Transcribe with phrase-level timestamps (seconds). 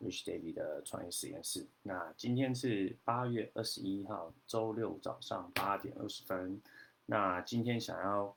[0.00, 1.66] Rich David 的创业实验室。
[1.82, 6.60] 那今天是八月二十一号，周六早上八点二十分。
[7.04, 8.34] 那今天想要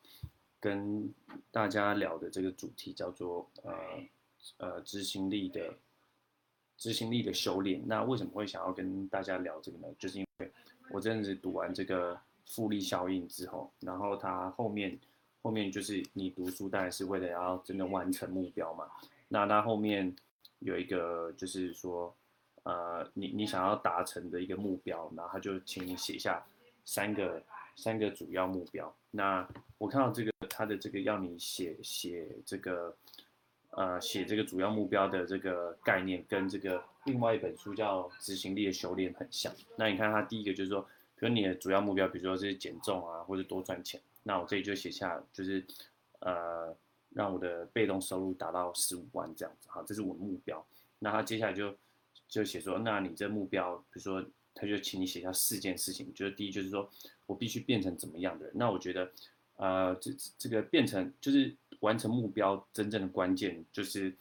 [0.59, 1.11] 跟
[1.51, 3.73] 大家聊的这个主题叫做呃
[4.57, 5.73] 呃执行力的
[6.77, 7.81] 执行力的修炼。
[7.85, 9.87] 那为什么会想要跟大家聊这个呢？
[9.97, 10.51] 就是因为
[10.91, 14.99] 我真的是读完这个复利效应之后，然后它后面
[15.41, 18.85] 后面就是你读书当然是为了要真的完成目标嘛。
[19.29, 20.13] 那它后面。
[20.63, 22.15] 有一个就是说，
[22.63, 26.43] 呃，你你想要达成的一个目标，然后他就请你写下
[26.85, 27.43] 三个
[27.75, 28.93] 三个主要目标。
[29.11, 29.47] 那
[29.77, 32.95] 我看到这个他的这个要你写写这个，
[33.71, 39.53] 呃，写这个主要目标的这个概念，跟这个另外一本书叫《执行力的修炼》很像。
[39.75, 40.81] 那你看他第一个就是说，
[41.19, 45.65] 比如你的主要目标，比如说是减重啊，或者多赚钱，那我这里就写下就是，
[46.19, 46.75] 呃。
[47.13, 50.65] 让我的被动收入达到十五万这样子，好，这是我的目标。
[50.99, 51.75] 那他接下来就
[52.27, 56.89] 就写说，那你这目标，比如说，他就请你写下四件事情，就是第一就是说
[57.25, 58.53] 我必须变成怎么样的人。
[58.55, 59.11] 那我觉得，
[59.57, 64.15] 呃，这这个变成就是完成目标真正的关键，就是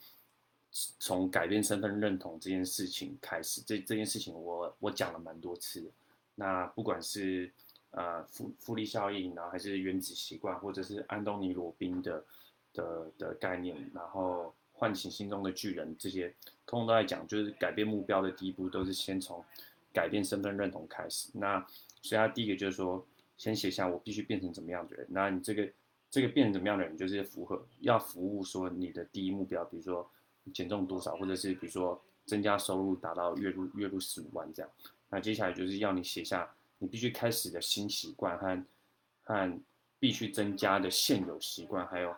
[0.99, 3.63] 从改变身份认同这件事情开始。
[3.63, 5.91] 这这件事情我我讲了蛮多次。
[6.35, 7.51] 那不管是
[7.93, 12.25] 呃复复利效应，然后还是原子习惯，或者是安东尼罗宾的。
[12.73, 16.29] 的的概念，然后唤醒心中的巨人，这些
[16.67, 19.45] 通通都在讲，就是改变目标的第一步都是先从
[19.93, 21.29] 改变身份认同开始。
[21.35, 21.65] 那
[22.01, 23.07] 所以他第一个就是说，
[23.37, 25.07] 先写下我必须变成怎么样的人。
[25.11, 25.69] 那你这个
[26.11, 30.11] 这个变成怎么样的人，就是符合要服务说你的第一目标，比如说
[30.53, 34.71] 减重多少，或者是比如说增加收入达到月入月入十五万这样。
[35.09, 38.65] 那接下来就是要你写下你必须开始的新习惯和
[39.23, 39.61] 和
[40.01, 42.13] 必须增加的现有习惯，还有。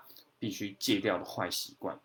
[0.44, 1.98] 必须戒掉的坏习惯。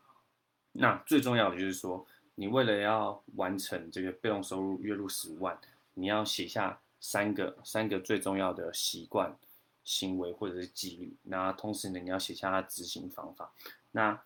[0.72, 5.60] 那最重要的就是说，你为了要完成这个被动收入月入十万，
[5.94, 9.38] 你要写下三个三个最重要的习惯、
[9.84, 11.14] 行为或者是纪律。
[11.24, 13.52] 那同时呢，你要写下它执行方法。
[13.92, 14.18] 那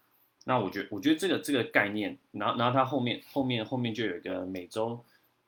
[0.44, 5.04] 那我觉，我觉得这个这个概念，然后然后它后面后面后面就有一个每周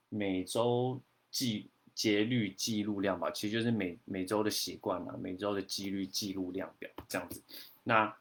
[0.09, 0.99] 每周
[1.29, 7.39] 记节律记录量吧，其实就是每每周的习惯嘛，每周的纪律记录量表这样子。
[7.83, 8.11] 那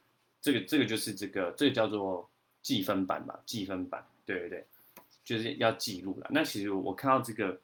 [0.44, 2.28] 这个这个就是这个这个叫做
[2.60, 4.66] 记分板吧，记分板，对对对，
[5.24, 6.26] 就是要记录了。
[6.30, 7.58] 那其实我看到这个，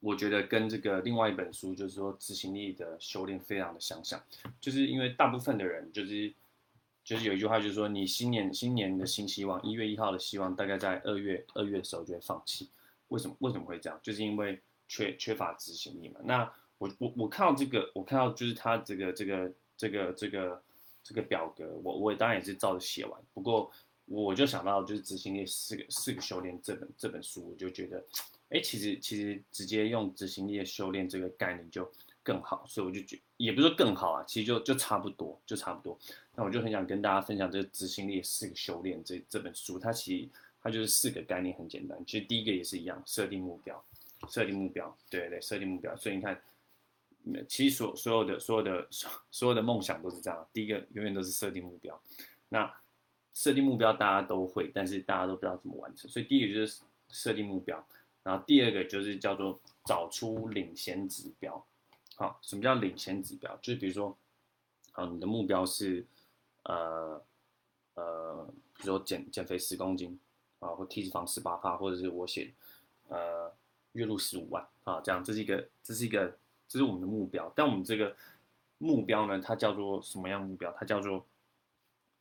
[0.00, 4.22] 我觉得跟这个另外一本书，就是说执行力的修炼非常的相像，
[4.60, 6.30] 就是因为大部分的人就是
[7.02, 12.68] 就是有一句话就是说，你新年新年的新希望，一月一号的希望，大概在二月二月的时候就会放弃。
[13.08, 13.98] 为什么为什么会这样？
[14.02, 16.20] 就是因为缺缺乏执行力嘛。
[16.24, 20.62] 那我我我看到这个，我看到就是他这个这个这个这个。
[21.02, 23.20] 这个表格，我我当然也是照着写完。
[23.32, 23.70] 不过，
[24.06, 28.04] 我就想到就是执行力四个四个修炼这本这本书，我就觉得，
[28.50, 31.90] 哎，其实其实直接用执行力的修炼这个概念就
[32.22, 32.64] 更好。
[32.68, 35.98] 所以我就觉也不是说更好啊，其实就就差不多，就差不多。
[36.34, 40.28] 那我就很想跟大家分享这执行力四个修炼这这本书，它其实
[40.62, 41.98] 它就是四个概念，很简单。
[42.06, 43.82] 其实第一个也是一样，设定目标，
[44.28, 45.96] 设定目标，对对，设定目标。
[45.96, 46.40] 所以你看。
[47.48, 50.48] 其实所所有的所有的所 所有的梦想都是这样。
[50.52, 52.00] 第一个永远都是设定目标。
[52.48, 52.72] 那
[53.34, 56.10] 设定目标大家都会，但是大家都不知道怎么完成。
[56.10, 57.82] 所以第一个就是设定目标，
[58.22, 61.64] 然后第二个就是叫做找出领先指标。
[62.16, 63.54] 好，什么叫领先指标？
[63.62, 64.16] 就是比如说，
[64.92, 66.04] 好，你的目标是
[66.64, 67.22] 呃
[67.94, 70.18] 呃，比如说减减肥十公斤
[70.58, 72.52] 啊，或体脂肪十八帕，或者是我写
[73.08, 73.52] 呃
[73.92, 76.36] 月入十五万啊，这样这是一个这是一个。
[76.70, 78.14] 这是我们的目标，但我们这个
[78.78, 80.72] 目标呢，它叫做什么样目标？
[80.78, 81.26] 它叫做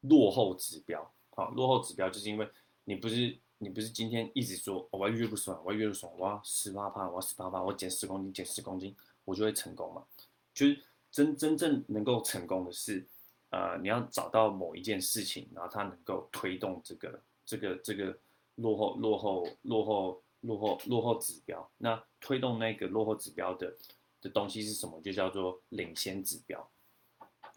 [0.02, 1.08] 落后指标。
[1.36, 2.50] 好，落后指标就是因为
[2.84, 10.04] 你不是你不是今天一直说我要越不爽，我要月入十万，我要十八趴，我要十八趴，我减十公斤，减十公斤，我就会成功嘛？
[10.52, 10.82] 就是
[11.12, 13.06] 真真正能够成功的是，
[13.52, 18.18] 呃，你要找到某一件事情，然后它能够推动这个这个这个
[18.56, 21.70] 落后落后落后落后落后指标。
[21.78, 23.78] 那推动那个落后指标的。
[24.22, 25.00] 的东西是什么？
[25.02, 26.70] 就叫做领先指标。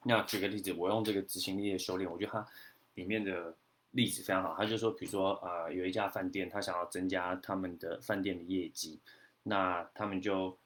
[0.05, 2.47] 那举个例子，我用这个执行力的修炼，我觉得它
[2.95, 3.55] 里面的
[3.93, 4.55] 例子非常好。
[4.57, 8.99] 他就说，比如说，呃，有一家饭店，他想要增加他们的饭店的业绩，
[9.45, 10.59] 那他们就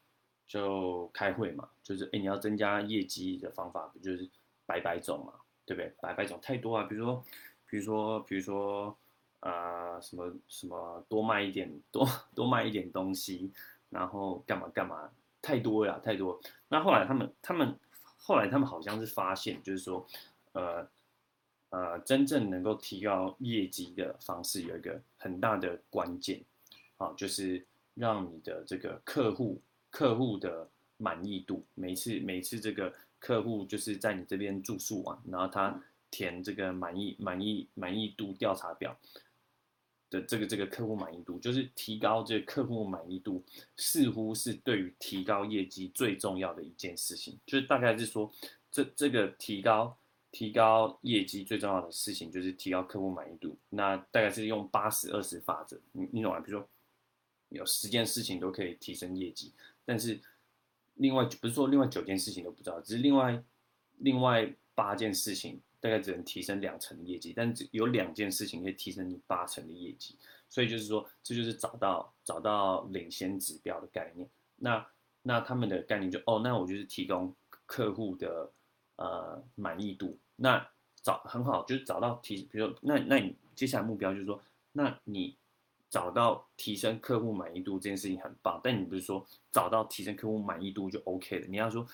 [0.49, 4.27] 就开会嘛，就是，哎，你要增加业绩的方法，不就是
[4.65, 5.35] 百百种嘛，
[5.67, 5.93] 对不对？
[6.01, 7.25] 百百种太多啊，比如说，
[7.69, 8.97] 比如说，比如说，
[9.41, 13.53] 呃，什么什么多卖一点，多多卖一点东西，
[13.91, 15.11] 然后干嘛干嘛。
[15.47, 16.41] 太多呀，太多。
[16.67, 17.79] 那后来他们，他们
[18.17, 20.05] 后来他们好像是发现，就是说，
[20.55, 20.85] 呃，
[21.71, 26.43] 呃，真正能够提高业绩的方式有一个很大的关键，
[26.97, 27.65] 啊，就是
[27.95, 38.97] 让你的这个客户客户的满意度，每次每次这个客户就是在你这边住宿完，然后他填这个满意满意满意度调查表
[40.11, 43.45] 的这个这个客户满意度，就是提高这个客户满意度，
[43.77, 48.33] 似乎是对于提高业绩最重要的一件事情，就是大概是说
[48.71, 49.97] 这这个提高。
[50.33, 53.57] 提高业绩最重要的事情就是提高客户满意度。
[53.71, 56.39] 那大概是用八十二十法则，你你懂吗？
[56.41, 56.69] 比如说
[57.49, 59.55] 有十件事情都可以提升业绩，
[59.87, 60.21] 但是
[60.97, 63.43] 另外不是说另外九件事情都不知道，只是另外
[63.99, 70.19] 另外八件事情大概只能提升两成的业绩，但只有两件事情可以提升你八成的业绩。
[70.49, 74.29] 所以就是说，这就是找到找到领先指标的概念。
[74.57, 74.85] 那
[75.23, 77.33] 那他们的概念就哦，那我就是提供
[77.67, 78.51] 客户的
[78.97, 80.19] 呃满意度。
[80.35, 80.69] 那
[81.03, 84.43] 找很好，就是找到提，比如说，那那你接下来目标就是说，
[84.73, 85.37] 那你
[85.89, 91.47] 找到提升客户满意度这件事情很棒，但你不是说找到提升客户满意度就 OK 了？
[91.47, 91.87] 你要说，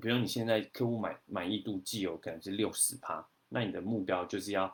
[0.00, 4.72] 比如你现在客户满满意度既有可能是六十趴，那你的目标就是要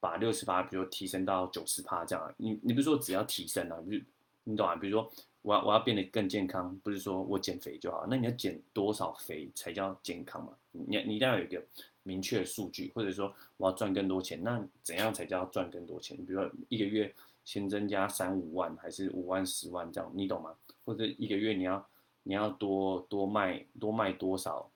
[0.00, 2.34] 把六十趴，比如提升到九十趴这样。
[2.36, 3.76] 你你不是说只要提升啊？
[3.88, 4.02] 比如
[4.44, 4.74] 你懂啊？
[4.76, 5.10] 比如说
[5.42, 10.52] 我要我要变得更健康，不是说我减肥就好，那你要减多少肥才叫健康嘛？
[10.72, 11.62] 你你一定要有一个。
[12.08, 16.16] 明确的数据，或者说我要赚更多钱，那怎样才叫赚更多钱？
[16.18, 17.12] 比如说一个月
[17.44, 20.54] 先增加三五万，还是五万、十万这样，你懂吗？
[20.84, 21.84] 或者一个月你要
[22.22, 24.70] 你要多多卖多卖多少，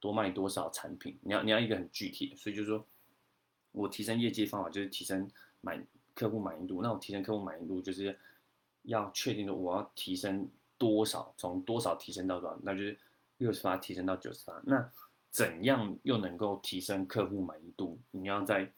[0.00, 1.18] 多卖多少产品？
[1.22, 2.86] 你要你要一个很具体的，所以就是说
[3.72, 5.28] 我提升业绩方法就是提升
[5.60, 6.82] 满客户满意度。
[6.82, 8.18] 那我提升客户满意度就是
[8.82, 10.48] 要确定的我要提升
[10.78, 12.98] 多少，从多少提升到多少，那就是
[13.38, 14.60] 六十八提升到九十八。
[14.64, 14.90] 那
[15.30, 17.98] 怎样又能够提升客户满意度？
[18.10, 18.70] 你要再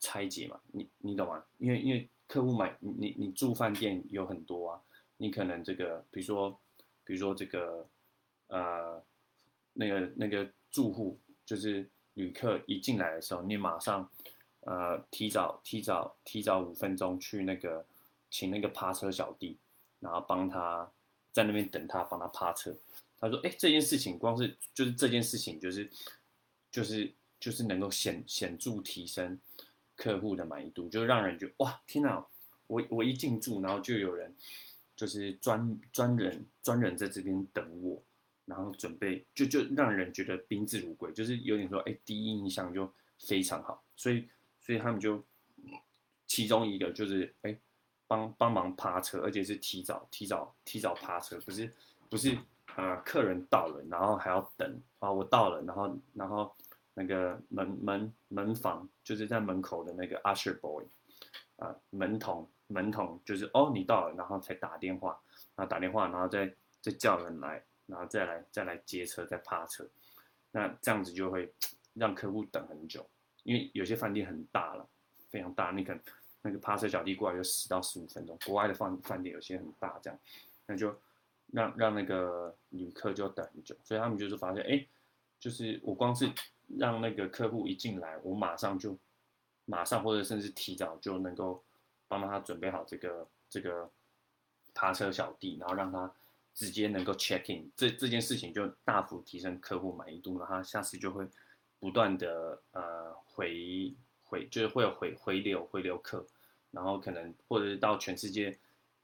[0.00, 0.60] 拆解嘛？
[0.72, 1.42] 你你懂吗？
[1.58, 4.80] 因为因为客户买你你住饭店有很多啊，
[5.16, 6.60] 你可能这个比如说
[7.04, 7.88] 比如说这个
[8.48, 9.02] 呃
[9.74, 14.08] 那个那个住户就是旅客一进来的时候，你马上
[14.60, 17.84] 呃提早提早提早五分钟去那个
[18.30, 19.58] 请那个趴车小弟，
[20.00, 20.90] 然后帮他
[21.32, 22.74] 在那边等他帮他趴车。
[23.20, 25.90] 他说：“哎，这件事情光是就是这件事情，就是
[26.70, 29.38] 就是就是能够显显著提升
[29.96, 32.24] 客户的满意度，就让人觉得哇，天哪！
[32.66, 34.34] 我我一进驻，然后就有人
[34.96, 38.02] 就是专专人专人在这边等我，
[38.44, 43.82] 然后准备就就让人觉得宾至如归，就是有点说哎，第一印象就非常好。
[43.96, 44.28] 所以
[44.60, 45.22] 所以他们就
[46.26, 47.56] 其中一个就是哎，
[48.06, 51.72] 帮帮忙趴车，而且是提早提早提早趴车，不是
[52.08, 52.36] 不是。”
[52.74, 56.52] 啊，客人到了，然后还要等啊，我到了，然后然后
[56.94, 60.84] 那个门门门房就是在门口的那个 usher boy，
[61.54, 65.16] 啊，门童门童就是哦你到了，然后才打电话，
[65.54, 69.88] 然后打电话，然后再再叫人来，然后再来再来接车再趴车，
[70.50, 71.52] 那这样子就会
[71.94, 73.06] 让客户等很久，
[73.42, 74.86] 因为有些饭店很大了，
[75.28, 76.02] 非常大，你可能
[76.42, 80.18] 那个趴车小弟过来就十到十五分钟，国外的饭饭店有些很大，这样
[80.66, 80.94] 那就。
[81.52, 84.84] 让让那个旅客就等很久，所以他们就是发现，哎，
[85.38, 86.28] 就是我光是
[86.66, 88.98] 让那个客户一进来，我马上就
[89.66, 91.62] 马上或者甚至提早就能够
[92.08, 93.88] 帮他准备好这个这个
[94.72, 96.10] 爬车小弟，然后让他
[96.54, 101.28] 直接能够 check in，这这件事情就大幅提升客户满意度，然后下次就会
[101.78, 106.26] 不断的呃回回就是会有回回流回流客，
[106.70, 108.58] 然后可能或者是到全世界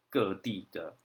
[0.09, 0.97] 各地的。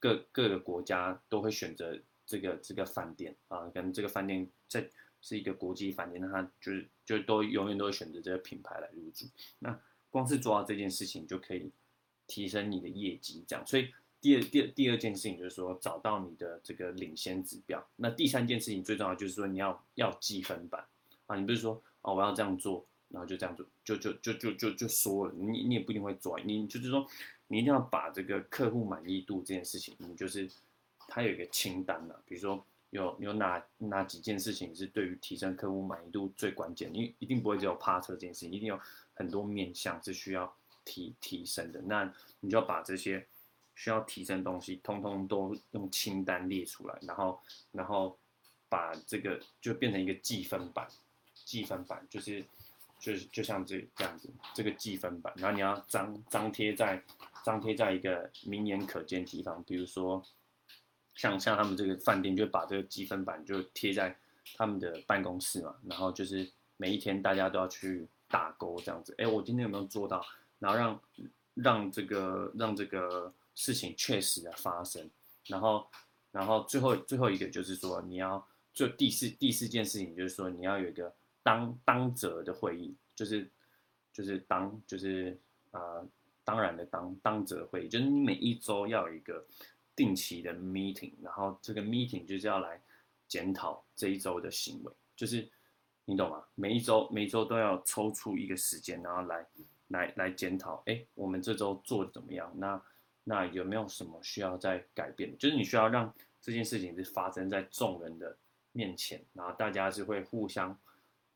[0.00, 4.86] 各各个国家都会选择这个这个饭店啊，可能这个饭店在
[5.22, 9.24] 是一个国际饭店，那他就是就都永远都会选择这个品牌来入住。
[9.60, 11.72] 那光是做到这件事情就可以
[12.26, 13.66] 提升你的业绩，这样。
[13.66, 17.86] 所以第二第二第二件事情就是说找到你的这个领先指标。
[17.96, 20.82] 那第三件事情最重要就是说你要要积分板
[21.26, 27.06] 啊，你不是说哦我要这样做，然后就这样做，就就就就就就说了，你你也不一定会做，你就是说。
[27.46, 30.50] 你一定要把这个客户满意度这件事情，你就是
[31.06, 38.80] 它有一个清单了，比如说有有哪哪几件事情是对于提升客户满意度最关键，因为一定不会只有趴车这件事情，一定有
[39.12, 40.52] 很多面向是需要
[40.86, 41.82] 提提升的。
[41.82, 43.24] 那你就要把这些
[43.74, 47.40] 需要提升东西，通通都用清单列出来，然后
[47.72, 48.18] 然后
[48.68, 50.86] 把这个就变成一个计分板，
[51.44, 52.44] 计分板就是
[52.98, 57.02] 就是就像这这样子，这个计分板，然后你要张张贴在。
[57.44, 60.24] 张贴在一个明眼可见地方，比如说，
[61.14, 64.16] 像像他们这个饭店，就把这个积分板就贴在
[64.56, 69.14] 他们的办公室嘛，然后就是每一天大家都要去打勾这样子。
[69.18, 70.24] 哎，我今天有没有做到？
[70.58, 71.00] 然后让
[71.52, 75.10] 让这个让这个事情确实的发生。
[75.46, 75.86] 然后
[76.30, 83.50] 然后最后最后一个就是说，你要就第四第四件事情就是说，你要有一个当当责的会议，就是
[84.12, 85.38] 就是当就是
[85.72, 86.06] 呃
[86.44, 89.46] 当然的当当责会议，就是你每一周要有一个
[89.94, 92.80] 定期的 meeting，然后这个 meeting 就是要来
[93.28, 94.92] 检讨这一周的行为。
[95.16, 95.48] 就是
[96.04, 96.44] 你懂吗？
[96.54, 99.46] 每一周每一周都要抽出一个时间，然后来
[99.88, 102.52] 来来检讨，哎，我们这周做的怎么样？
[102.56, 102.82] 那
[103.24, 105.36] 那有没有什么需要再改变？
[105.36, 108.36] 就是你需要让这件事情是发生在众人的
[108.72, 110.78] 面前，然后大家是会互相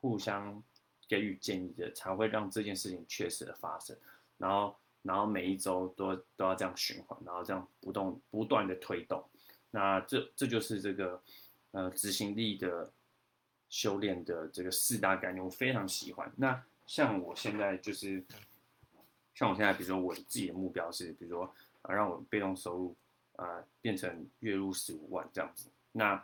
[0.00, 0.62] 互相
[1.08, 3.96] 给予建议的，才会让这件事情确实的发生。
[4.36, 9.24] 然后然后每一周都都要这样循环，然后这样不动不断的推动。
[9.70, 11.22] 那这这就是这个
[11.72, 12.90] 呃执行力的。
[13.70, 16.32] 修炼的这个四大概念，我非常喜欢。
[16.36, 18.24] 那像我现在就是，
[19.34, 21.54] 像我现在，比如说我自己的目标是，比如说
[21.88, 22.96] 啊，让我被动收入
[23.36, 25.68] 啊变成月入十五万这样子。
[25.90, 26.22] 那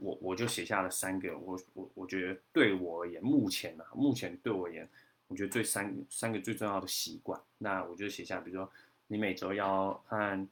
[0.00, 4.86] 我我就写下了三个，我我我觉得对我而言，目前啊，目前对我而言，
[5.28, 7.40] 我觉得最三三个最重要的习惯。
[7.58, 8.70] 那我就写下，比如说
[9.06, 10.48] 你每周要和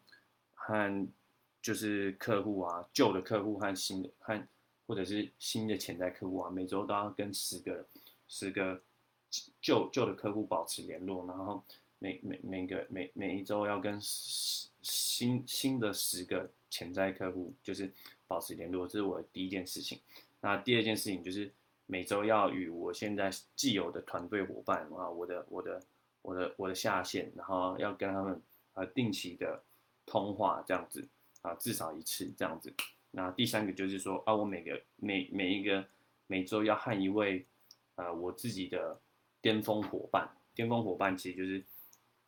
[0.54, 1.09] 和
[1.61, 4.40] 就是客户啊，旧的客户和新的和。
[4.85, 7.87] 或者是新的潜在客户啊，每周都要跟十个、
[8.28, 8.78] 十个
[9.61, 11.64] 旧旧的客户保持联络，然后
[12.02, 17.92] 每每每个每每一周要跟新新的十个潜在客户就是
[18.26, 20.00] 保持联络，这是我的第一件事情。
[20.40, 21.49] 那第二件事情就是
[21.87, 25.80] 每周要与我现在既有的团队伙伴啊，我的我的
[26.23, 28.42] 我的我的下线，然后要跟他们
[28.75, 29.62] 啊定期的
[30.04, 31.06] 通话这样子
[31.42, 32.75] 啊，至少一次这样子。
[33.12, 35.87] 那第三个就是说啊，我每个每每一个
[36.26, 37.47] 每周要和一位，
[37.94, 38.99] 呃，我自己的
[39.40, 41.62] 巅峰伙伴，巅峰伙伴其实就是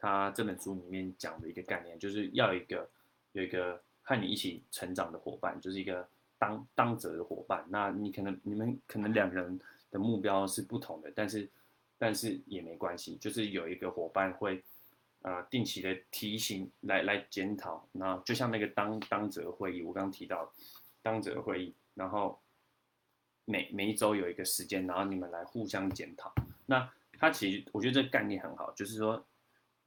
[0.05, 2.89] 他这本书里面讲的一个概念，就是要一个
[3.33, 6.07] 有一个和你一起成长的伙伴，就是一个
[6.39, 7.65] 当当责的伙伴。
[7.69, 9.59] 那你可能你们可能两人
[9.91, 11.49] 的目标是不同的，但是
[11.97, 14.63] 但是也没关系，就是有一个伙伴会。
[15.25, 20.53] 啊，定期的提醒来来检讨，那就像那个当当责会议，我刚刚提到
[21.01, 22.39] 当责会议，然后
[23.47, 26.31] 每每一周有一个时间，然后你们来互相检讨。
[26.67, 26.87] 那
[27.19, 29.25] 他其实我觉得这个概念很好，就是说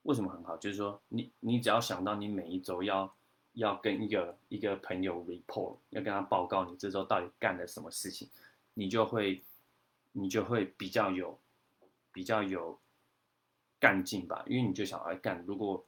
[0.07, 0.57] 为什么很好？
[0.57, 3.13] 就是说你你只要想到你每一周要
[3.53, 8.29] 要跟一个一个朋友 report，要跟他报告你这周到底干了什么事情，
[8.73, 9.43] 你就会
[10.13, 11.39] 你就会比较有
[12.11, 12.79] 比较有。
[13.79, 15.39] 干劲吧，因为你就想来干。
[15.45, 15.85] 如果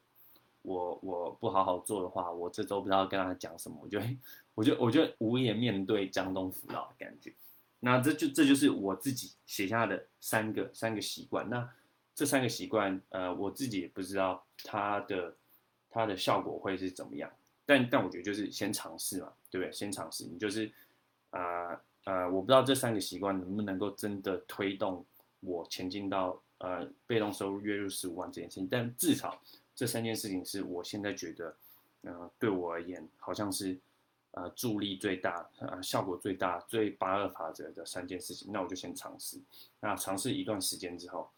[0.62, 4.00] 我我不好好做的话，我这周不知道跟他讲什么，我就
[4.54, 7.34] 我就我就无颜面对江东父老的感觉。
[7.80, 11.50] 那这就这就是我自己写下的三个三个习惯。
[11.50, 11.68] 那
[12.20, 15.34] 这三个习惯，呃，我自己也不知道它的
[15.90, 17.32] 它的效果会是怎么样。
[17.66, 19.72] 但但我觉得就是先尝试嘛，对不对？
[19.72, 20.70] 先尝试，你就是
[21.30, 25.06] 啊呃，我不知道这三个习惯能不能够真的推动
[25.40, 26.38] 我前进到。
[26.58, 29.42] 呃，被动收入月入十五万这件事情，但至少
[29.74, 31.56] 这三件事情是我现在觉得，
[32.02, 33.80] 呃，对我而言好像是
[34.32, 38.52] 呃助力最大、呃效果最大、最八二法则的三件事情。
[38.52, 39.40] 那我就先尝试，
[39.80, 41.30] 那尝试一段时间之后，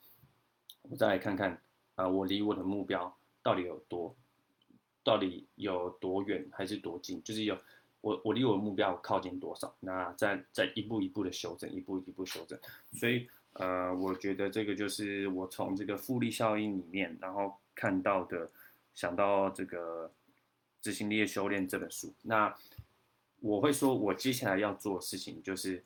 [0.84, 1.60] 我再来看看
[1.96, 4.16] 啊，我离我的目标到底有多，
[5.04, 7.22] 到底有多远还是多近？
[7.24, 7.58] 就是有
[8.02, 9.74] 我我离我的目标靠近多少？
[9.80, 12.60] 那再再一步一步的修正，一步一步修正，
[12.94, 13.30] 所以。
[13.56, 18.50] 呃，我觉得这个就是我从这个复利效应里面，然后看到的，
[18.94, 20.10] 想到这个
[20.82, 22.14] 执行力的修炼这本书。
[22.22, 22.56] 那
[23.42, 25.84] 我会说，我接下来要做的事情就是，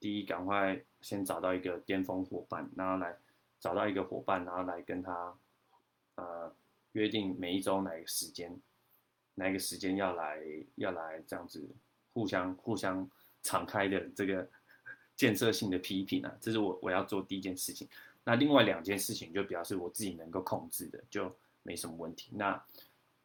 [0.00, 3.14] 第一，赶快先找到一个巅峰伙伴，然后来
[3.62, 5.34] 找到一个伙伴，然后来跟他
[6.16, 6.54] 呃
[6.92, 8.60] 约定每一周哪个时间，
[9.36, 10.38] 哪一个时间要来
[10.74, 11.66] 要来这样子
[12.12, 13.10] 互相互相
[13.42, 14.46] 敞开的这个。
[15.14, 17.86] 建设性的批评啊，这是我我要做第一件事情。
[18.24, 22.32] 那另外两件事情就表示我自己能够控制的，就没什么问题。
[22.34, 22.60] 那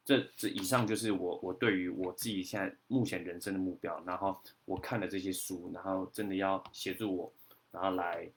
[0.04, 4.00] 这这以上就是我我对于我自己现在目前人生的目标。
[4.04, 7.32] 然后我看了这些书，然后真的要协助我，
[7.72, 8.30] 然后来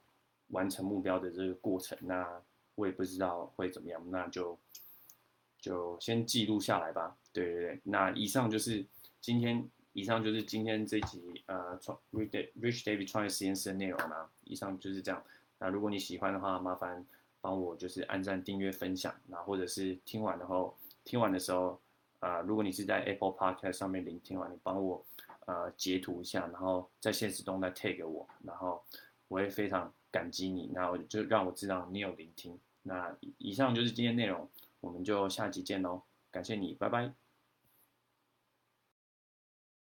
[0.51, 1.98] 完成目标的这个过程。
[2.01, 2.41] 那
[2.75, 4.58] 我也不知道会怎么样，那就
[5.60, 7.17] 就先记录下来吧。
[7.34, 8.86] 对对对，那以上就是
[9.20, 9.70] 今天。
[9.93, 14.29] 以上就是今天这集呃创 Rich David 创业实验室的内容啦。
[14.46, 15.22] 以上就是这样。
[15.60, 17.05] 那如果你喜欢的话，麻烦
[17.41, 19.13] 帮我就是按赞、订阅、分享。
[19.27, 21.77] 那或者是听完的后，听完的时候
[22.20, 25.05] 啊，如果你是在 Apple Podcast 上面聆听完，你帮我
[25.46, 28.81] 呃截图一下，然后在现实中再 tag 我，然后
[29.32, 30.70] 我会非常感激你。
[30.74, 32.60] 那我就让我知道你有聆听。
[32.84, 34.50] 那以上就是今天内容，
[34.82, 37.14] 我们就下期见喽，感谢你，拜拜。